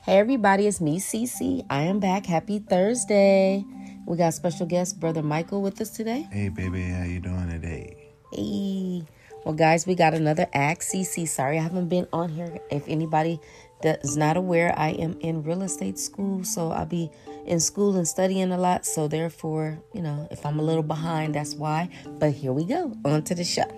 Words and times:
Hey 0.00 0.18
everybody, 0.18 0.66
it's 0.66 0.80
me, 0.80 0.98
Cece. 0.98 1.64
I 1.70 1.82
am 1.82 2.00
back. 2.00 2.26
Happy 2.26 2.58
Thursday. 2.58 3.64
We 4.06 4.16
got 4.16 4.34
special 4.34 4.66
guest 4.66 4.98
brother 4.98 5.22
Michael 5.22 5.62
with 5.62 5.80
us 5.80 5.90
today. 5.90 6.26
Hey 6.32 6.48
baby, 6.48 6.82
how 6.82 7.04
you 7.04 7.20
doing 7.20 7.48
today? 7.48 8.12
Hey. 8.32 9.04
Well, 9.44 9.54
guys, 9.54 9.86
we 9.86 9.94
got 9.94 10.14
another 10.14 10.48
act. 10.52 10.82
Cece. 10.82 11.28
Sorry, 11.28 11.58
I 11.58 11.62
haven't 11.62 11.88
been 11.88 12.08
on 12.12 12.30
here. 12.30 12.58
If 12.70 12.88
anybody 12.88 13.38
that 13.82 14.04
is 14.04 14.16
not 14.16 14.36
aware, 14.36 14.72
I 14.76 14.90
am 14.90 15.18
in 15.20 15.42
real 15.42 15.62
estate 15.62 15.98
school, 15.98 16.42
so 16.42 16.72
I'll 16.72 16.86
be 16.86 17.10
in 17.46 17.60
school 17.60 17.96
and 17.96 18.06
studying 18.06 18.50
a 18.52 18.58
lot. 18.58 18.86
So 18.86 19.08
therefore, 19.08 19.80
you 19.92 20.02
know, 20.02 20.26
if 20.30 20.44
I'm 20.46 20.58
a 20.58 20.62
little 20.62 20.82
behind, 20.82 21.34
that's 21.34 21.54
why. 21.54 21.90
But 22.18 22.32
here 22.32 22.52
we 22.52 22.64
go. 22.64 22.92
On 23.04 23.22
to 23.24 23.34
the 23.34 23.44
show. 23.44 23.70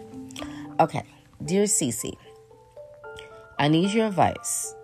Okay, 0.81 1.03
dear 1.45 1.65
Cece, 1.65 2.15
I 3.59 3.69
need 3.69 3.93
your 3.93 4.07
advice. 4.07 4.75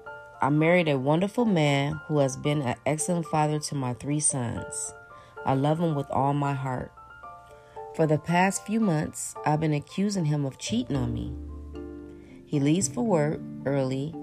I 0.42 0.48
married 0.48 0.88
a 0.88 0.98
wonderful 0.98 1.44
man 1.44 2.00
who 2.06 2.18
has 2.20 2.34
been 2.34 2.62
an 2.62 2.76
excellent 2.86 3.26
father 3.26 3.58
to 3.58 3.74
my 3.74 3.92
three 3.92 4.20
sons. 4.20 4.94
I 5.44 5.52
love 5.52 5.78
him 5.78 5.94
with 5.94 6.10
all 6.10 6.32
my 6.32 6.54
heart. 6.54 6.90
For 7.94 8.06
the 8.06 8.16
past 8.16 8.64
few 8.64 8.80
months, 8.80 9.34
I've 9.44 9.60
been 9.60 9.74
accusing 9.74 10.24
him 10.24 10.46
of 10.46 10.58
cheating 10.58 10.96
on 10.96 11.12
me. 11.12 11.34
He 12.46 12.58
leaves 12.58 12.88
for 12.88 13.04
work 13.04 13.38
early 13.66 14.14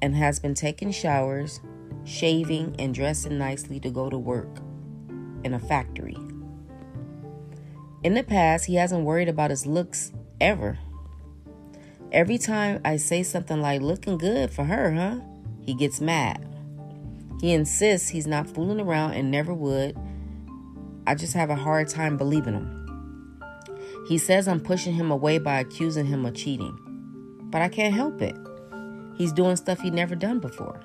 and 0.00 0.16
has 0.16 0.40
been 0.40 0.54
taking 0.54 0.90
showers, 0.90 1.60
shaving, 2.04 2.74
and 2.78 2.94
dressing 2.94 3.36
nicely 3.36 3.78
to 3.80 3.90
go 3.90 4.08
to 4.08 4.16
work 4.16 4.56
in 5.44 5.52
a 5.52 5.58
factory. 5.58 6.16
In 8.02 8.14
the 8.14 8.22
past, 8.22 8.64
he 8.64 8.76
hasn't 8.76 9.04
worried 9.04 9.28
about 9.28 9.50
his 9.50 9.66
looks 9.66 10.12
ever. 10.40 10.78
Every 12.10 12.38
time 12.38 12.80
I 12.86 12.96
say 12.96 13.22
something 13.22 13.60
like, 13.60 13.82
looking 13.82 14.16
good 14.16 14.50
for 14.50 14.64
her, 14.64 14.92
huh? 14.92 15.20
He 15.62 15.74
gets 15.74 16.00
mad. 16.00 16.46
He 17.40 17.52
insists 17.52 18.08
he's 18.08 18.26
not 18.26 18.48
fooling 18.48 18.80
around 18.80 19.14
and 19.14 19.30
never 19.30 19.54
would. 19.54 19.98
I 21.06 21.14
just 21.14 21.34
have 21.34 21.50
a 21.50 21.56
hard 21.56 21.88
time 21.88 22.16
believing 22.16 22.54
him. 22.54 22.82
He 24.08 24.18
says 24.18 24.46
I'm 24.46 24.60
pushing 24.60 24.94
him 24.94 25.10
away 25.10 25.38
by 25.38 25.60
accusing 25.60 26.06
him 26.06 26.26
of 26.26 26.34
cheating. 26.34 26.78
But 27.50 27.62
I 27.62 27.68
can't 27.68 27.94
help 27.94 28.22
it. 28.22 28.36
He's 29.16 29.32
doing 29.32 29.56
stuff 29.56 29.80
he'd 29.80 29.94
never 29.94 30.14
done 30.14 30.38
before. 30.38 30.80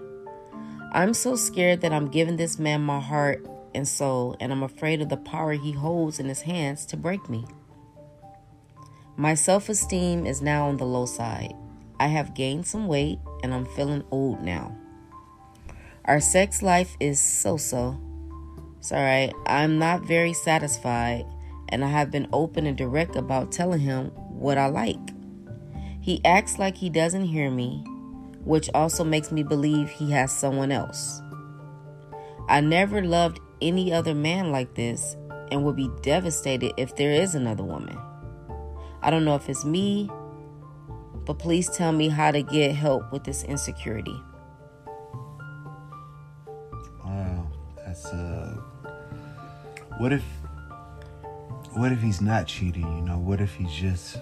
I'm 0.94 1.14
so 1.14 1.36
scared 1.36 1.82
that 1.82 1.94
I'm 1.94 2.10
giving 2.10 2.38
this 2.38 2.60
man 2.60 2.82
my 2.82 3.00
heart 3.00 3.46
and 3.76 3.88
soul, 3.88 4.36
and 4.40 4.52
I'm 4.52 4.64
afraid 4.64 5.02
of 5.02 5.10
the 5.10 5.18
power 5.18 5.54
he 5.54 5.72
holds 5.72 6.20
in 6.20 6.28
his 6.28 6.42
hands 6.42 6.86
to 6.88 6.98
break 6.98 7.30
me. 7.30 7.46
My 9.16 9.34
self 9.34 9.70
esteem 9.70 10.26
is 10.26 10.42
now 10.42 10.68
on 10.68 10.78
the 10.78 10.86
low 10.86 11.06
side. 11.06 11.54
I 12.00 12.08
have 12.08 12.36
gained 12.36 12.68
some 12.68 12.88
weight 12.88 13.20
and 13.44 13.54
I'm 13.54 13.66
feeling 13.66 14.04
old 14.12 14.42
now. 14.42 14.76
Our 16.06 16.20
sex 16.20 16.62
life 16.62 16.96
is 17.00 17.20
so 17.20 17.58
so. 17.58 18.00
Alright. 18.92 19.34
I'm 19.46 19.80
not 19.80 20.06
very 20.06 20.34
satisfied 20.34 21.26
and 21.70 21.84
I 21.84 21.90
have 21.90 22.12
been 22.12 22.28
open 22.32 22.66
and 22.66 22.78
direct 22.78 23.16
about 23.16 23.52
telling 23.52 23.82
him 23.82 24.08
what 24.30 24.58
I 24.58 24.68
like. 24.68 25.00
He 26.02 26.22
acts 26.24 26.58
like 26.58 26.78
he 26.78 26.90
doesn't 26.90 27.26
hear 27.26 27.52
me, 27.52 27.84
which 28.46 28.70
also 28.74 29.04
makes 29.04 29.32
me 29.32 29.44
believe 29.44 29.90
he 29.90 30.12
has 30.12 30.32
someone 30.32 30.72
else. 30.72 31.22
I 32.48 32.62
never 32.62 33.04
loved 33.04 33.42
any 33.62 33.92
other 33.92 34.16
man 34.16 34.52
like 34.52 34.74
this 34.76 35.18
and 35.52 35.66
would 35.66 35.76
be 35.76 35.90
devastated 36.02 36.72
if 36.78 36.96
there 36.96 37.12
is 37.12 37.36
another 37.36 37.64
woman. 37.64 37.98
I 39.02 39.10
don't 39.10 39.26
know 39.26 39.36
if 39.36 39.50
it's 39.50 39.66
me, 39.66 40.10
but 41.28 41.38
please 41.40 41.70
tell 41.70 41.92
me 41.92 42.10
how 42.10 42.32
to 42.32 42.42
get 42.42 42.74
help 42.74 43.12
with 43.12 43.26
this 43.26 43.44
insecurity. 43.44 44.20
Wow, 47.06 47.48
that's 47.86 48.06
uh. 48.08 48.56
What 50.00 50.14
if? 50.14 50.24
What 51.74 51.92
if 51.92 52.02
he's 52.02 52.22
not 52.22 52.48
cheating? 52.48 52.84
You 52.98 53.04
know, 53.04 53.18
what 53.20 53.42
if 53.42 53.54
he 53.56 53.66
just 53.66 54.18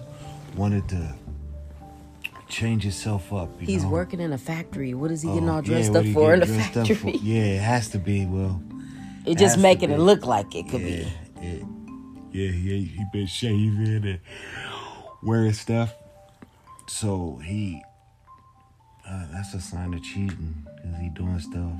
wanted 0.56 0.88
to 0.90 1.14
change 2.48 2.82
himself 2.82 3.32
up? 3.32 3.48
You 3.60 3.66
He's 3.66 3.84
know? 3.84 3.90
working 3.90 4.20
in 4.20 4.32
a 4.32 4.38
factory. 4.38 4.94
What 4.94 5.10
is 5.10 5.22
he 5.22 5.28
getting 5.28 5.48
Oh, 5.48 5.54
all 5.54 5.62
dressed 5.62 5.92
yeah, 5.92 5.98
up 6.00 6.06
for 6.08 6.34
in 6.34 6.42
a 6.42 6.46
factory? 6.46 7.18
Yeah, 7.22 7.42
it 7.42 7.60
has 7.62 7.88
to 7.90 7.98
be. 7.98 8.26
Well, 8.26 8.62
It 9.24 9.38
just 9.38 9.58
making 9.58 9.90
it 9.90 9.98
look 10.00 10.26
like 10.26 10.54
it 10.54 10.68
could 10.68 10.82
yeah, 10.82 11.08
be. 11.40 11.46
it, 11.46 11.64
yeah, 12.32 12.50
he 12.50 12.84
he 12.84 13.04
been 13.12 13.26
shaving 13.26 14.04
and 14.04 14.20
wearing 15.22 15.52
stuff. 15.52 15.94
So 16.88 17.40
he, 17.44 17.82
uh, 19.08 19.26
that's 19.32 19.54
a 19.54 19.60
sign 19.60 19.94
of 19.94 20.02
cheating 20.02 20.66
because 20.76 20.98
he 21.00 21.08
doing 21.10 21.38
stuff 21.40 21.72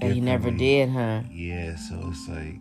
That 0.00 0.12
he 0.12 0.20
never 0.20 0.50
did, 0.50 0.88
huh? 0.90 1.22
Yeah, 1.30 1.76
so 1.76 2.08
it's 2.10 2.28
like 2.28 2.58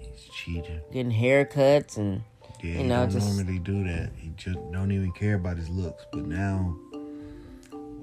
he's 0.00 0.24
cheating. 0.34 0.80
Getting 0.92 1.12
haircuts 1.12 1.96
and 1.96 2.22
Yeah, 2.62 2.72
You 2.74 2.82
he 2.82 2.88
don't 2.88 3.10
just- 3.10 3.26
normally 3.36 3.58
do 3.58 3.82
that. 3.84 4.10
He 4.16 4.30
just 4.36 4.58
don't 4.70 4.92
even 4.92 5.12
care 5.12 5.34
about 5.34 5.56
his 5.56 5.68
looks. 5.68 6.04
But 6.12 6.26
now, 6.26 6.76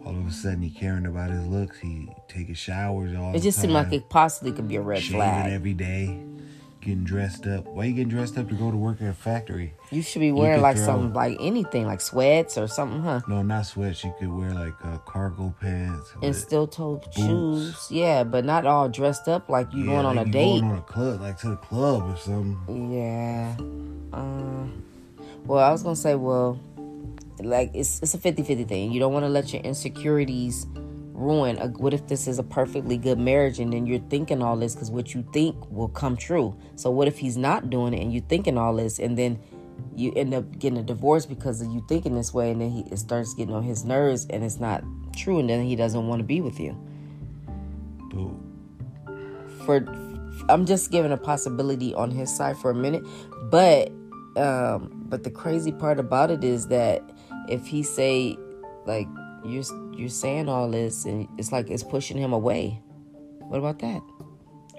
all 0.06 0.18
of 0.18 0.28
a 0.28 0.32
sudden, 0.32 0.62
he 0.62 0.70
caring 0.70 1.06
about 1.06 1.30
his 1.30 1.46
looks. 1.48 1.80
He 1.80 2.10
taking 2.28 2.56
showers 2.56 3.16
all 3.16 3.30
it 3.30 3.34
the 3.34 3.40
just 3.40 3.60
seemed 3.62 3.74
like 3.74 3.94
it 3.94 4.10
possibly 4.10 4.52
could 4.52 4.68
be 4.68 4.76
a 4.76 4.82
red 4.82 5.02
shaving 5.02 5.20
flag. 5.22 5.52
every 5.54 5.74
day, 5.74 6.20
getting 6.82 7.04
dressed 7.04 7.46
up. 7.48 7.66
Why 7.66 7.86
you 7.86 7.94
getting 7.94 8.10
dressed 8.10 8.38
up 8.38 8.50
to 8.50 8.56
go 8.56 8.72
to 8.72 8.78
work 8.78 9.02
at 9.02 9.08
a 9.08 9.14
factory? 9.14 9.74
You 9.92 10.02
should 10.02 10.20
be 10.20 10.32
wearing 10.32 10.62
like 10.62 10.78
throw- 10.78 10.86
something 10.86 11.14
like 11.14 11.38
anything, 11.40 11.86
like 11.86 12.02
sweats 12.02 12.58
or 12.58 12.68
something, 12.68 13.02
huh? 13.02 13.22
No, 13.28 13.42
not 13.42 13.66
sweats. 13.66 14.04
You 14.04 14.14
could 14.20 14.30
wear 14.30 14.52
like 14.52 14.74
uh, 14.84 14.98
cargo 15.00 15.54
pants 15.60 16.14
And 16.22 16.36
steel 16.36 16.68
toe 16.68 17.02
shoes. 17.16 17.88
Yeah, 17.90 18.24
but 18.24 18.46
not 18.46 18.66
all 18.66 18.90
dressed 18.90 19.28
up 19.28 19.50
like 19.50 19.74
you 19.74 19.82
yeah, 19.82 19.86
going 19.92 20.06
on 20.06 20.16
like 20.16 20.26
a 20.26 20.30
you 20.30 20.34
date. 20.34 20.60
Going 20.62 20.72
on 20.72 20.78
a 20.78 20.82
club, 20.82 21.22
like 21.22 21.38
to 21.40 21.50
the 21.50 21.58
club 21.58 22.14
or 22.14 22.18
something. 22.18 22.92
Yeah. 22.94 23.56
Uh, 24.14 24.68
well, 25.46 25.60
I 25.60 25.72
was 25.72 25.84
gonna 25.84 25.96
say, 25.96 26.16
well, 26.16 26.60
like 27.42 27.72
it's 27.74 28.02
it's 28.02 28.14
a 28.14 28.18
50-50 28.18 28.68
thing. 28.68 28.92
You 28.92 29.00
don't 29.00 29.14
want 29.14 29.24
to 29.26 29.30
let 29.30 29.52
your 29.54 29.62
insecurities 29.62 30.68
ruin. 31.20 31.58
A, 31.60 31.68
what 31.68 31.94
if 31.94 32.08
this 32.08 32.28
is 32.28 32.40
a 32.40 32.44
perfectly 32.44 32.98
good 32.98 33.20
marriage 33.20 33.60
and 33.60 33.74
then 33.74 33.86
you're 33.86 34.00
thinking 34.00 34.42
all 34.42 34.56
this 34.56 34.74
because 34.74 34.90
what 34.90 35.14
you 35.14 35.28
think 35.34 35.70
will 35.70 35.90
come 35.90 36.16
true. 36.16 36.56
So 36.76 36.90
what 36.90 37.08
if 37.08 37.20
he's 37.20 37.38
not 37.38 37.70
doing 37.70 37.94
it 37.94 38.02
and 38.02 38.14
you're 38.14 38.24
thinking 38.24 38.58
all 38.58 38.76
this 38.76 39.00
and 39.00 39.18
then 39.18 39.40
you 39.96 40.14
end 40.16 40.34
up 40.34 40.58
getting 40.60 40.80
a 40.80 40.84
divorce 40.84 41.26
because 41.26 41.62
of 41.62 41.72
you 41.72 41.84
thinking 41.88 42.16
this 42.16 42.34
way 42.34 42.52
and 42.52 42.62
then 42.62 42.70
he 42.70 42.82
it 42.92 42.98
starts 42.98 43.34
getting 43.34 43.54
on 43.54 43.64
his 43.64 43.84
nerves 43.84 44.26
and 44.30 44.44
it's 44.44 44.60
not 44.60 44.84
true 45.16 45.40
and 45.40 45.50
then 45.50 45.64
he 45.64 45.76
doesn't 45.76 46.08
want 46.08 46.20
to 46.20 46.26
be 46.26 46.42
with 46.42 46.60
you. 46.60 46.78
But 48.12 49.66
for 49.66 49.86
I'm 50.50 50.66
just 50.66 50.92
giving 50.92 51.12
a 51.12 51.18
possibility 51.18 51.94
on 51.94 52.12
his 52.12 52.34
side 52.34 52.58
for 52.58 52.72
a 52.72 52.76
minute, 52.76 53.04
but 53.52 53.92
um 54.38 55.06
but 55.10 55.24
the 55.24 55.32
crazy 55.32 55.72
part 55.72 56.00
about 56.00 56.32
it 56.32 56.44
is 56.44 56.68
that 56.68 57.04
if 57.50 57.66
he 57.66 57.84
say 57.84 58.38
like 58.86 59.08
you're 59.46 59.64
you're 59.94 60.10
saying 60.10 60.50
all 60.50 60.70
this 60.70 61.06
and 61.06 61.28
it's 61.38 61.52
like 61.52 61.70
it's 61.70 61.84
pushing 61.84 62.18
him 62.18 62.34
away. 62.34 62.82
What 63.40 63.58
about 63.60 63.80
that? 63.80 64.02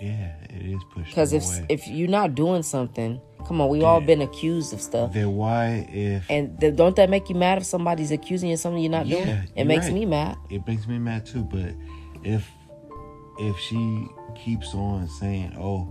yeah, 0.00 0.32
it 0.48 0.62
is 0.64 0.80
pushing. 0.90 1.04
Because 1.10 1.32
if 1.32 1.44
away. 1.44 1.66
if 1.68 1.86
you're 1.88 2.08
not 2.08 2.34
doing 2.34 2.62
something, 2.62 3.20
come 3.46 3.60
on, 3.60 3.68
we 3.68 3.82
all 3.82 4.00
been 4.00 4.22
accused 4.22 4.72
of 4.72 4.80
stuff. 4.80 5.12
then 5.12 5.34
why 5.36 5.86
if 5.92 6.24
And 6.30 6.58
th- 6.58 6.74
don't 6.76 6.96
that 6.96 7.10
make 7.10 7.28
you 7.28 7.34
mad 7.34 7.58
if 7.58 7.64
somebody's 7.64 8.10
accusing 8.10 8.48
you 8.48 8.54
of 8.54 8.60
something 8.60 8.80
you're 8.82 8.90
not 8.90 9.06
Yeah, 9.06 9.24
doing? 9.24 9.48
It 9.56 9.64
makes 9.64 9.86
right. 9.86 9.94
me 9.94 10.06
mad. 10.06 10.36
it 10.48 10.66
makes 10.66 10.86
me 10.86 10.98
mad 10.98 11.26
too. 11.26 11.42
But 11.44 11.74
if 12.24 12.48
if 13.38 13.58
she 13.58 14.06
keeps 14.42 14.74
on 14.74 15.08
saying, 15.08 15.54
"Oh, 15.58 15.84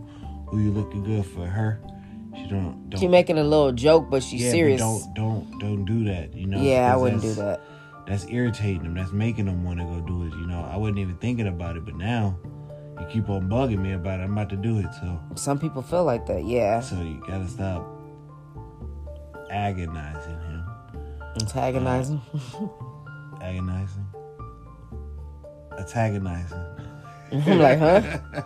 who 0.47 0.59
you 0.59 0.72
looking 0.72 1.03
good 1.03 1.25
for 1.25 1.46
her," 1.46 1.80
she 2.36 2.47
don't 2.47 2.90
don't. 2.90 3.00
She 3.00 3.07
making 3.07 3.38
a 3.38 3.44
little 3.44 3.72
joke, 3.72 4.09
but 4.09 4.24
she's 4.24 4.41
yeah, 4.41 4.47
but 4.50 4.53
serious. 4.53 4.80
don't 4.81 5.13
don't 5.13 5.59
don't 5.59 5.86
do 5.86 6.03
that. 6.06 6.34
You 6.34 6.47
know. 6.47 6.62
yeah, 6.62 6.91
I 6.91 6.96
wouldn't 6.97 7.22
do 7.22 7.34
that. 7.36 7.62
That's 8.09 8.25
irritating 8.27 8.81
them. 8.83 8.95
That's 8.95 9.11
making 9.11 9.45
them 9.45 9.63
want 9.63 9.77
to 9.79 9.85
go 9.85 10.01
do 10.01 10.23
it. 10.23 10.31
You 10.31 10.47
know. 10.47 10.67
I 10.69 10.75
wasn't 10.77 10.97
even 10.97 11.15
thinking 11.17 11.47
about 11.47 11.77
it, 11.77 11.85
but 11.85 11.95
now 11.95 12.35
you 13.00 13.06
keep 13.06 13.29
on 13.29 13.47
bugging 13.47 13.77
me 13.79 13.94
about 13.94 14.19
it. 14.19 14.23
I'm 14.23 14.33
about 14.33 14.50
to 14.50 14.56
do 14.57 14.79
it. 14.79 14.88
So 15.00 15.19
Some 15.35 15.59
people 15.59 15.83
feel 15.83 16.03
like 16.03 16.25
that. 16.25 16.44
Yeah, 16.44 16.79
so 16.79 16.95
you 17.01 17.23
gotta 17.27 17.47
stop 17.47 17.88
agonizing 19.51 20.39
him. 20.41 20.63
antagonizing. 21.39 22.21
Agonizing. 23.41 24.06
Antagonizing. 25.77 26.65
I'm 27.31 27.59
like, 27.59 27.79
huh? 27.79 28.01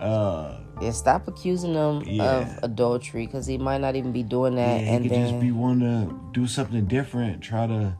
Uh. 0.00 0.58
Yeah, 0.82 0.90
stop 0.90 1.26
accusing 1.26 1.72
him 1.72 2.02
Yeah. 2.04 2.22
of 2.40 2.58
adultery 2.64 3.24
because 3.24 3.46
he 3.46 3.56
might 3.56 3.80
not 3.80 3.96
even 3.96 4.12
be 4.12 4.22
doing 4.22 4.56
that. 4.56 4.82
Yeah, 4.82 4.90
and 4.92 5.02
he 5.04 5.08
could 5.08 5.16
then 5.18 5.28
just 5.30 5.40
be 5.40 5.52
wanting 5.52 5.80
to 6.10 6.14
do 6.32 6.46
something 6.46 6.84
different, 6.84 7.40
try 7.42 7.66
to 7.66 7.96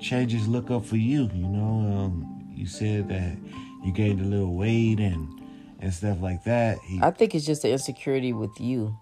change 0.00 0.32
his 0.32 0.48
look 0.48 0.70
up 0.70 0.84
for 0.84 0.96
you. 0.96 1.30
You 1.34 1.48
know, 1.48 1.96
um, 1.96 2.44
you 2.54 2.66
said 2.66 3.08
that 3.08 3.36
you 3.84 3.92
gained 3.92 4.20
a 4.20 4.24
little 4.24 4.54
weight 4.54 5.00
and 5.00 5.28
and 5.80 5.92
stuff 5.92 6.20
like 6.20 6.44
that. 6.44 6.78
He, 6.84 7.00
I 7.02 7.10
think 7.10 7.34
it's 7.34 7.44
just 7.44 7.62
the 7.62 7.70
insecurity 7.70 8.32
with 8.32 8.58
you. 8.58 8.96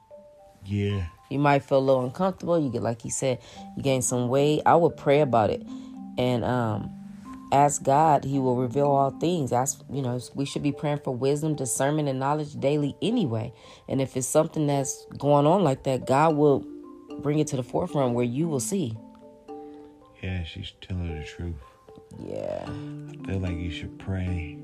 yeah, 0.65 1.07
You 1.31 1.39
might 1.39 1.63
feel 1.63 1.79
a 1.79 1.81
little 1.81 2.05
uncomfortable. 2.05 2.59
You 2.59 2.69
get, 2.71 2.83
like 2.83 3.01
he 3.01 3.11
said, 3.11 3.39
you 3.77 3.83
gain 3.83 4.03
some 4.03 4.29
weight. 4.29 4.63
I 4.67 4.75
would 4.75 4.97
pray 4.97 5.21
about 5.21 5.51
it 5.51 5.65
and 6.19 6.45
um, 6.45 6.91
ask 7.53 7.83
God, 7.83 8.25
He 8.25 8.39
will 8.39 8.57
reveal 8.57 8.87
all 8.87 9.11
things. 9.11 9.53
Ask, 9.53 9.83
you 9.91 10.03
know, 10.03 10.21
we 10.35 10.45
should 10.45 10.63
be 10.63 10.73
praying 10.73 11.01
for 11.05 11.15
wisdom, 11.15 11.55
discernment, 11.55 12.09
and 12.09 12.19
knowledge 12.19 12.59
daily 12.59 12.97
anyway. 13.01 13.53
And 13.89 14.01
if 14.01 14.17
it's 14.17 14.27
something 14.27 14.67
that's 14.67 15.07
going 15.17 15.47
on 15.47 15.63
like 15.63 15.85
that, 15.85 16.07
God 16.07 16.37
will 16.37 16.67
bring 17.21 17.39
it 17.39 17.47
to 17.49 17.57
the 17.57 17.63
forefront 17.63 18.15
where 18.15 18.25
you 18.25 18.49
will 18.49 18.61
see. 18.61 18.97
Yeah, 20.25 20.43
she's 20.43 20.73
telling 20.81 21.19
the 21.19 21.27
truth. 21.27 21.55
Yeah. 22.19 22.65
I 22.65 23.27
feel 23.27 23.41
like 23.41 23.59
you 23.59 23.71
should 23.71 23.99
pray, 23.99 24.57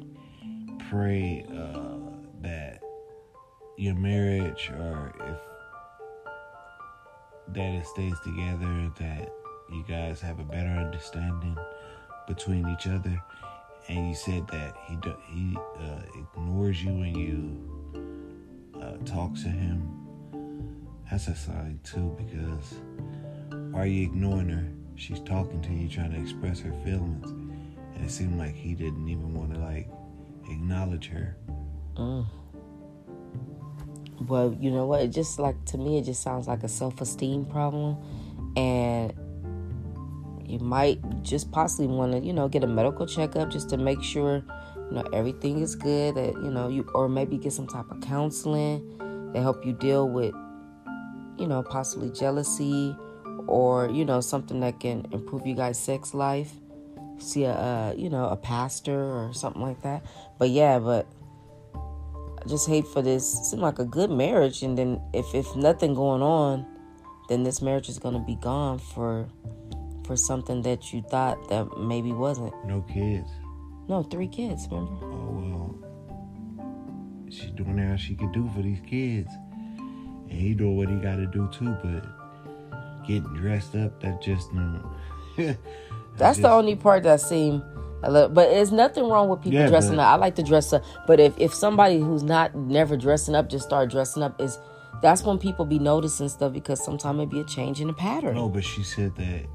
pray 0.89 1.45
uh, 1.55 1.99
that 2.41 2.81
your 3.77 3.95
marriage 3.95 4.71
or 4.71 5.13
if 5.21 5.39
that 7.55 7.75
it 7.75 7.87
stays 7.89 8.15
together, 8.25 8.91
that 9.01 9.31
you 9.71 9.85
guys 9.87 10.23
have 10.23 10.41
a 10.41 10.45
better 10.45 10.71
understanding 10.71 11.59
between 12.27 12.67
each 12.71 12.87
other. 12.87 13.23
And 13.89 14.09
you 14.09 14.15
said 14.15 14.49
that 14.49 14.75
he 14.89 14.97
do, 14.97 15.15
he 15.29 15.59
uh, 15.79 16.01
ignores 16.19 16.83
you 16.83 16.95
when 16.95 17.15
you 17.15 18.81
uh, 18.81 18.97
talk 19.05 19.35
to 19.35 19.49
him. 19.51 20.87
That's 21.11 21.29
a 21.29 21.37
sign 21.37 21.81
too, 21.85 22.17
because 22.17 22.77
why 23.73 23.83
are 23.83 23.87
you 23.87 24.05
ignoring 24.05 24.49
her? 24.49 24.80
She's 25.01 25.21
talking 25.21 25.63
to 25.63 25.73
you, 25.73 25.89
trying 25.89 26.13
to 26.13 26.21
express 26.21 26.61
her 26.61 26.73
feelings, 26.85 27.31
and 27.31 28.05
it 28.05 28.11
seemed 28.11 28.39
like 28.39 28.55
he 28.55 28.75
didn't 28.75 29.09
even 29.09 29.33
want 29.33 29.55
to 29.55 29.59
like 29.59 29.89
acknowledge 30.51 31.09
her. 31.09 31.39
Mm. 31.97 32.27
Well, 34.29 34.55
you 34.61 34.71
know 34.71 34.85
what? 34.85 35.01
It 35.01 35.09
just 35.09 35.39
like 35.39 35.65
to 35.67 35.79
me, 35.79 35.99
it 35.99 36.03
just 36.05 36.23
sounds 36.23 36.47
like 36.47 36.65
a 36.65 36.69
self-esteem 36.69 37.47
problem, 37.47 37.97
and 38.59 39.15
you 40.45 40.59
might 40.59 41.01
just 41.23 41.51
possibly 41.51 41.87
want 41.87 42.13
to, 42.13 42.19
you 42.19 42.35
know, 42.35 42.47
get 42.47 42.63
a 42.63 42.67
medical 42.67 43.07
checkup 43.07 43.49
just 43.49 43.71
to 43.71 43.79
make 43.79 44.03
sure, 44.03 44.45
you 44.91 44.97
know, 44.97 45.09
everything 45.15 45.63
is 45.63 45.75
good. 45.75 46.15
That 46.15 46.35
you 46.35 46.51
know, 46.51 46.69
you 46.69 46.87
or 46.95 47.09
maybe 47.09 47.39
get 47.39 47.55
some 47.55 47.67
type 47.67 47.91
of 47.91 48.03
counseling 48.03 49.31
to 49.33 49.41
help 49.41 49.65
you 49.65 49.73
deal 49.73 50.11
with, 50.11 50.35
you 51.39 51.47
know, 51.47 51.63
possibly 51.63 52.11
jealousy 52.11 52.95
or 53.47 53.91
you 53.91 54.05
know 54.05 54.21
something 54.21 54.61
that 54.61 54.81
can 54.81 55.07
improve 55.13 55.47
you 55.47 55.55
guys' 55.55 55.79
sex 55.79 56.15
life. 56.15 56.53
See 57.19 57.45
a, 57.45 57.53
uh, 57.53 57.95
you 57.97 58.09
know, 58.09 58.29
a 58.29 58.37
pastor 58.37 58.99
or 58.99 59.33
something 59.35 59.61
like 59.61 59.83
that. 59.83 60.05
But 60.39 60.51
yeah, 60.51 60.79
but 60.79 61.07
I 61.75 62.49
just 62.49 62.67
hate 62.67 62.87
for 62.87 63.03
this. 63.03 63.35
It 63.39 63.45
seemed 63.45 63.63
like 63.63 63.79
a 63.79 63.85
good 63.85 64.11
marriage, 64.11 64.63
and 64.63 64.77
then 64.77 65.01
if 65.13 65.35
if 65.35 65.55
nothing 65.55 65.95
going 65.95 66.23
on, 66.23 66.67
then 67.29 67.43
this 67.43 67.61
marriage 67.61 67.89
is 67.89 67.99
gonna 67.99 68.25
be 68.25 68.37
gone 68.37 68.79
for 68.79 69.29
for 70.07 70.17
something 70.17 70.63
that 70.63 70.93
you 70.93 71.03
thought 71.03 71.49
that 71.51 71.79
maybe 71.79 72.13
wasn't. 72.13 72.53
No 72.67 72.81
kids. 72.83 73.31
No, 73.89 74.03
three 74.03 74.29
kids. 74.29 74.67
Remember? 74.71 74.93
Oh 75.05 75.79
well, 76.59 77.29
she's 77.29 77.51
doing 77.51 77.79
all 77.89 77.97
she 77.97 78.15
can 78.15 78.33
do 78.33 78.51
for 78.55 78.63
these 78.63 78.81
kids, 78.87 79.31
and 79.79 80.33
he 80.33 80.55
doing 80.55 80.77
what 80.77 80.89
he 80.89 80.97
got 80.97 81.17
to 81.17 81.27
do 81.27 81.49
too. 81.53 81.77
But 81.83 82.20
getting 83.07 83.33
dressed 83.35 83.75
up, 83.75 84.01
that 84.01 84.23
just 84.23 84.53
no. 84.53 84.97
That's 85.37 85.57
just, 86.19 86.43
the 86.43 86.51
only 86.51 86.77
part 86.77 87.03
that 87.05 87.21
seemed 87.21 87.63
a 88.03 88.11
little, 88.11 88.29
but 88.29 88.51
there's 88.51 88.73
nothing 88.73 89.09
wrong 89.09 89.29
with 89.29 89.43
people 89.43 89.61
yeah, 89.61 89.69
dressing 89.69 89.97
but, 89.97 90.03
up. 90.03 90.13
I 90.13 90.17
like 90.17 90.35
to 90.37 90.43
dress 90.43 90.73
up, 90.73 90.83
but 91.07 91.21
if 91.21 91.39
if 91.39 91.53
somebody 91.55 91.99
who's 91.99 92.23
not 92.23 92.55
never 92.55 92.97
dressing 92.97 93.35
up 93.35 93.49
just 93.49 93.65
start 93.65 93.91
dressing 93.91 94.23
up, 94.23 94.41
is 94.41 94.59
that's 95.03 95.23
when 95.23 95.39
people 95.39 95.65
be 95.65 95.79
noticing 95.79 96.29
stuff 96.29 96.53
because 96.53 96.85
sometimes 96.85 97.21
it 97.21 97.31
be 97.31 97.41
a 97.41 97.45
change 97.45 97.81
in 97.81 97.89
the 97.89 97.95
pattern. 97.95 98.35
No, 98.35 98.49
but 98.49 98.65
she 98.65 98.83
said 98.83 99.15
that 99.17 99.47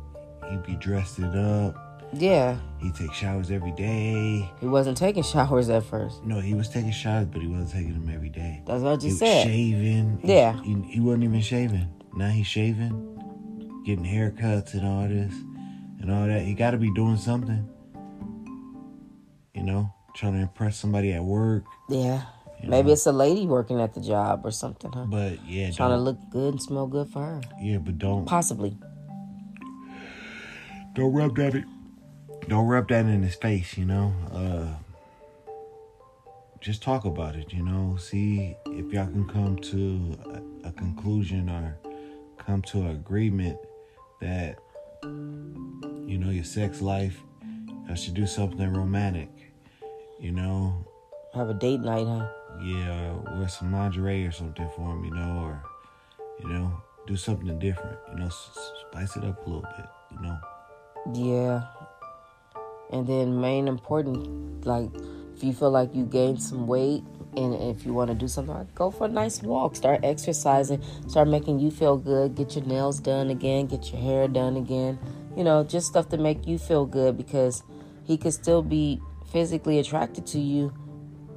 He'd 0.49 0.63
be 0.63 0.75
dressed 0.75 1.19
it 1.19 1.35
up. 1.35 2.03
Yeah. 2.13 2.57
He 2.79 2.91
take 2.91 3.13
showers 3.13 3.51
every 3.51 3.71
day. 3.71 4.49
He 4.59 4.67
wasn't 4.67 4.97
taking 4.97 5.23
showers 5.23 5.69
at 5.69 5.83
first. 5.83 6.23
No, 6.23 6.39
he 6.39 6.53
was 6.53 6.69
taking 6.69 6.91
showers, 6.91 7.25
but 7.25 7.41
he 7.41 7.47
wasn't 7.47 7.71
taking 7.71 7.93
them 7.93 8.13
every 8.13 8.29
day. 8.29 8.61
That's 8.65 8.83
what 8.83 8.93
I 8.93 8.95
just 8.95 9.05
he 9.05 9.11
said. 9.11 9.47
Shaving. 9.47 10.19
Yeah. 10.23 10.61
He, 10.61 10.73
he, 10.83 10.99
wasn't 10.99 11.25
even 11.25 11.41
shaving. 11.41 11.87
Now 12.15 12.29
he's 12.29 12.47
shaving, 12.47 13.14
getting 13.85 14.05
haircuts 14.05 14.73
and 14.73 14.85
all 14.85 15.07
this 15.07 15.33
and 16.01 16.11
all 16.11 16.27
that. 16.27 16.41
He 16.41 16.53
got 16.53 16.71
to 16.71 16.77
be 16.77 16.91
doing 16.93 17.17
something. 17.17 17.69
You 19.53 19.63
know, 19.63 19.93
trying 20.15 20.33
to 20.33 20.39
impress 20.39 20.77
somebody 20.77 21.13
at 21.13 21.23
work. 21.23 21.63
Yeah. 21.89 22.23
Maybe 22.63 22.87
know? 22.87 22.93
it's 22.93 23.05
a 23.05 23.11
lady 23.11 23.45
working 23.45 23.79
at 23.79 23.93
the 23.93 24.01
job 24.01 24.41
or 24.43 24.51
something, 24.51 24.91
huh? 24.91 25.05
But 25.07 25.45
yeah, 25.45 25.71
trying 25.71 25.91
to 25.91 25.97
look 25.97 26.17
good 26.31 26.53
and 26.53 26.61
smell 26.61 26.87
good 26.87 27.09
for 27.09 27.19
her. 27.19 27.41
Yeah, 27.61 27.77
but 27.77 27.97
don't 27.97 28.25
possibly 28.25 28.75
don't 30.95 31.13
rub 31.13 31.35
that. 31.35 31.63
Don't 32.47 32.67
rub 32.67 32.87
that 32.87 33.05
in 33.05 33.21
his 33.21 33.35
face. 33.35 33.77
You 33.77 33.85
know. 33.85 34.13
Uh, 34.31 34.67
just 36.59 36.81
talk 36.81 37.05
about 37.05 37.35
it. 37.35 37.53
You 37.53 37.63
know. 37.63 37.97
See 37.97 38.55
if 38.67 38.91
y'all 38.91 39.05
can 39.05 39.27
come 39.27 39.57
to 39.57 40.17
a, 40.63 40.69
a 40.69 40.71
conclusion 40.71 41.49
or 41.49 41.77
come 42.37 42.61
to 42.63 42.79
an 42.79 42.91
agreement 42.91 43.59
that 44.25 44.57
you 45.03 46.17
know 46.17 46.29
your 46.29 46.43
sex 46.43 46.81
life. 46.81 47.21
I 47.89 47.93
should 47.93 48.15
do 48.15 48.25
something 48.25 48.73
romantic. 48.73 49.29
You 50.19 50.31
know. 50.31 50.73
Have 51.33 51.49
a 51.49 51.53
date 51.53 51.81
night, 51.81 52.07
huh? 52.07 52.27
Yeah, 52.63 53.11
or 53.11 53.37
wear 53.37 53.49
some 53.49 53.71
lingerie 53.71 54.25
or 54.25 54.31
something 54.31 54.69
for 54.75 54.91
him. 54.91 55.05
You 55.05 55.11
know, 55.11 55.31
or 55.43 55.63
you 56.41 56.49
know, 56.49 56.81
do 57.05 57.15
something 57.15 57.59
different. 57.59 57.99
You 58.11 58.19
know, 58.19 58.29
spice 58.89 59.15
it 59.15 59.23
up 59.23 59.45
a 59.45 59.49
little 59.49 59.69
bit. 59.77 59.85
You 60.11 60.21
know. 60.21 60.37
Yeah. 61.13 61.63
And 62.91 63.05
then 63.07 63.41
main 63.41 63.67
important, 63.67 64.65
like 64.65 64.89
if 65.35 65.43
you 65.43 65.53
feel 65.53 65.71
like 65.71 65.93
you 65.93 66.05
gained 66.05 66.41
some 66.41 66.65
weight 66.65 67.03
and 67.37 67.53
if 67.75 67.85
you 67.85 67.93
want 67.93 68.09
to 68.09 68.15
do 68.15 68.27
something, 68.27 68.53
like 68.53 68.73
go 68.75 68.91
for 68.91 69.05
a 69.05 69.09
nice 69.09 69.41
walk, 69.41 69.75
start 69.75 70.01
exercising, 70.03 70.81
start 71.07 71.27
making 71.27 71.59
you 71.59 71.71
feel 71.71 71.97
good, 71.97 72.35
get 72.35 72.55
your 72.55 72.65
nails 72.65 72.99
done 72.99 73.29
again, 73.29 73.67
get 73.67 73.91
your 73.91 74.01
hair 74.01 74.27
done 74.27 74.57
again. 74.57 74.99
You 75.35 75.43
know, 75.43 75.63
just 75.63 75.87
stuff 75.87 76.09
to 76.09 76.17
make 76.17 76.47
you 76.47 76.57
feel 76.57 76.85
good 76.85 77.17
because 77.17 77.63
he 78.05 78.17
could 78.17 78.33
still 78.33 78.61
be 78.61 79.01
physically 79.31 79.79
attracted 79.79 80.25
to 80.27 80.39
you 80.39 80.73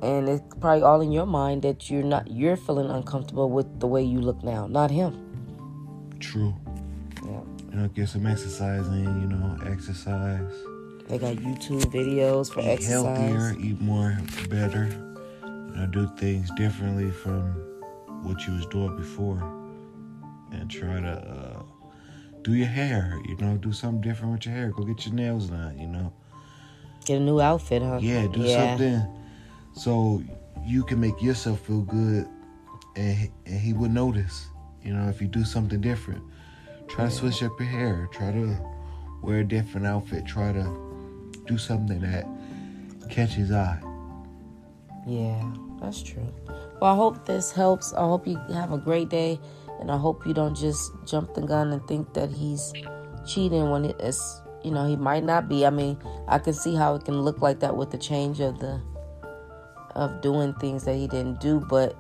and 0.03 0.29
it's 0.29 0.43
probably 0.61 0.83
all 0.83 1.01
in 1.01 1.11
your 1.11 1.27
mind 1.27 1.63
that 1.63 1.91
you're 1.91 2.05
not 2.05 2.31
you're 2.31 2.57
feeling 2.57 2.89
uncomfortable 2.89 3.51
with 3.51 3.81
the 3.81 3.87
way 3.87 4.03
you 4.03 4.21
look 4.21 4.45
now, 4.45 4.67
not 4.67 4.91
him. 4.91 5.25
True. 6.21 6.55
Yeah 7.25 7.41
you 7.71 7.77
know, 7.79 7.89
get 7.89 8.09
some 8.09 8.27
exercise 8.27 8.87
in, 8.89 9.05
you 9.21 9.29
know, 9.29 9.57
exercise. 9.71 10.53
They 11.09 11.19
got 11.19 11.37
YouTube 11.37 11.85
videos 11.85 12.53
for 12.53 12.61
eat 12.61 12.69
exercise. 12.69 13.19
healthier, 13.19 13.57
eat 13.61 13.81
more, 13.81 14.19
better. 14.49 14.89
You 15.79 15.87
know, 15.87 15.91
do 15.93 16.11
things 16.17 16.51
differently 16.57 17.13
from 17.13 17.53
what 18.25 18.45
you 18.45 18.55
was 18.55 18.67
doing 18.67 18.97
before, 18.97 19.41
and 20.51 20.69
try 20.69 21.01
to 21.01 21.09
uh, 21.09 21.63
do 22.43 22.55
your 22.55 22.67
hair. 22.67 23.17
You 23.29 23.37
know, 23.37 23.57
do 23.59 23.73
something 23.73 24.01
different 24.01 24.33
with 24.33 24.47
your 24.47 24.57
hair. 24.57 24.73
Go 24.73 24.83
get 24.83 25.07
your 25.07 25.15
nails 25.15 25.51
done. 25.51 25.79
You 25.79 25.87
know, 25.87 26.13
get 27.05 27.19
a 27.19 27.21
new 27.21 27.41
outfit, 27.41 27.83
huh? 27.83 28.01
Yeah, 28.03 28.27
do 28.27 28.41
yeah. 28.41 28.57
something 28.57 29.07
so 29.73 30.21
you 30.67 30.83
can 30.83 30.99
make 30.99 31.23
yourself 31.23 31.61
feel 31.61 31.83
good, 31.83 32.27
and 32.97 33.31
and 33.47 33.61
he 33.61 33.73
would 33.73 33.93
notice. 33.93 34.49
You 34.83 34.95
know, 34.95 35.09
if 35.09 35.21
you 35.23 35.29
do 35.29 35.45
something 35.45 35.81
different. 35.81 36.25
Try 36.89 37.05
to 37.05 37.11
switch 37.11 37.41
up 37.45 37.53
your 37.61 37.69
hair. 37.69 38.09
Try 38.11 38.33
to 38.33 38.59
wear 39.23 39.41
a 39.41 39.45
different 39.45 39.87
outfit. 39.87 40.27
Try 40.27 40.53
to 40.53 41.43
do 41.47 41.57
something 41.57 42.01
that 42.01 42.27
catches 43.11 43.35
his 43.35 43.53
eye. 43.53 43.81
Yeah, 45.07 45.53
that's 45.81 46.03
true. 46.03 46.27
Well, 46.81 46.93
I 46.93 46.97
hope 46.97 47.27
this 47.27 47.53
helps. 47.53 47.93
I 47.93 48.01
hope 48.01 48.27
you 48.27 48.37
have 48.53 48.73
a 48.73 48.79
great 48.79 49.09
day, 49.09 49.41
and 49.81 49.91
I 49.91 49.97
hope 49.97 50.27
you 50.27 50.35
don't 50.35 50.57
just 50.57 50.93
jump 51.05 51.35
the 51.35 51.43
gun 51.43 51.73
and 51.73 51.87
think 51.89 52.15
that 52.15 52.31
he's 52.31 52.73
cheating 53.27 53.71
when 53.71 53.85
it's 53.85 54.43
you 54.65 54.71
know 54.71 54.87
he 54.89 54.97
might 54.97 55.25
not 55.25 55.49
be. 55.49 55.67
I 55.67 55.71
mean, 55.71 55.99
I 56.29 56.39
can 56.39 56.55
see 56.55 56.75
how 56.75 56.95
it 56.95 57.05
can 57.05 57.21
look 57.21 57.41
like 57.41 57.61
that 57.61 57.77
with 57.77 57.91
the 57.91 57.99
change 57.99 58.41
of 58.41 58.59
the 58.61 58.81
of 59.95 60.21
doing 60.21 60.55
things 60.55 60.85
that 60.85 60.95
he 60.95 61.09
didn't 61.09 61.41
do, 61.41 61.61
but 61.69 61.97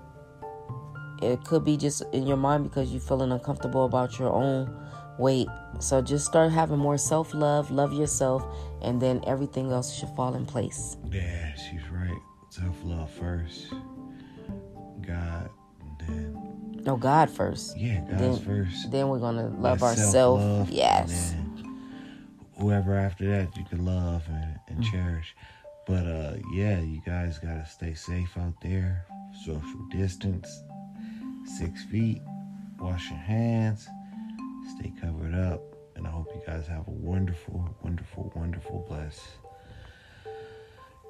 it 1.20 1.44
could 1.44 1.64
be 1.64 1.76
just 1.76 2.02
in 2.12 2.26
your 2.26 2.37
mind 2.37 2.64
because 2.64 2.92
you're 2.92 3.00
feeling 3.00 3.32
uncomfortable 3.32 3.85
about 3.85 4.18
your 4.18 4.30
own 4.30 4.73
weight. 5.18 5.49
So 5.80 6.00
just 6.00 6.25
start 6.25 6.52
having 6.52 6.78
more 6.78 6.99
self 6.99 7.35
love, 7.35 7.70
love 7.70 7.92
yourself, 7.92 8.44
and 8.82 9.02
then 9.02 9.23
everything 9.26 9.73
else 9.73 9.92
should 9.92 10.11
fall 10.11 10.35
in 10.35 10.47
place. 10.47 10.97
Yeah, 11.11 11.54
she's 11.56 11.88
right. 11.90 12.20
Self 12.59 12.77
love 12.83 13.11
first. 13.11 13.73
God, 15.07 15.49
then. 16.00 16.81
No, 16.85 16.97
God 16.97 17.31
first. 17.31 17.79
Yeah, 17.79 18.00
God's 18.00 18.21
then, 18.21 18.38
first. 18.38 18.91
Then 18.91 19.09
we're 19.09 19.19
gonna 19.19 19.49
love 19.49 19.83
ourselves. 19.83 20.71
Yes. 20.71 21.35
whoever 22.59 22.95
after 22.97 23.29
that 23.29 23.57
you 23.57 23.65
can 23.65 23.85
love 23.85 24.25
and, 24.29 24.59
and 24.69 24.79
mm-hmm. 24.79 24.91
cherish. 24.91 25.37
But 25.87 26.07
uh, 26.07 26.35
yeah, 26.53 26.81
you 26.81 27.00
guys 27.07 27.38
gotta 27.38 27.67
stay 27.67 27.95
safe 27.95 28.37
out 28.37 28.61
there. 28.61 29.07
Social 29.45 29.87
distance 29.91 30.62
six 31.49 31.85
feet. 31.85 32.21
Wash 32.79 33.11
your 33.11 33.19
hands. 33.19 33.88
Stay 34.79 34.93
covered 35.00 35.35
up. 35.35 35.62
And 35.97 36.07
I 36.07 36.11
hope 36.11 36.29
you 36.35 36.43
guys 36.47 36.67
have 36.67 36.87
a 36.87 36.91
wonderful, 36.91 37.75
wonderful, 37.83 38.33
wonderful, 38.37 38.85
blessed 38.88 39.21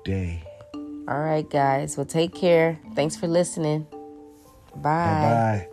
day. 0.05 0.43
All 1.09 1.21
right, 1.21 1.49
guys. 1.49 1.97
Well, 1.97 2.05
take 2.05 2.35
care. 2.35 2.79
Thanks 2.95 3.17
for 3.17 3.29
listening. 3.29 3.87
Bye. 4.77 5.65
Bye. 5.65 5.69